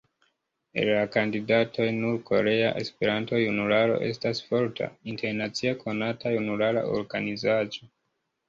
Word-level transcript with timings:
El 0.83 0.87
la 0.91 1.01
kandidatoj 1.15 1.85
nur 1.97 2.15
Korea 2.29 2.71
Esperanto-Junularo 2.85 3.99
estas 4.09 4.41
forta, 4.49 4.89
internacie 5.15 5.77
konata 5.85 6.33
junulara 6.39 6.85
organizaĵo. 6.99 7.89